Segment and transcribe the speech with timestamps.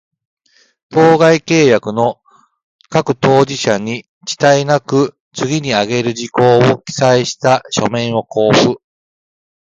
[0.89, 2.19] 当該契約の
[2.89, 8.81] 各当事者に、遅滞なく、次に掲げる事項を記載した書面を交付